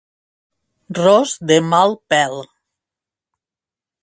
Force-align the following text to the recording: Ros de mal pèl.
Ros 0.99 1.35
de 1.51 1.59
mal 1.73 1.95
pèl. 2.13 2.41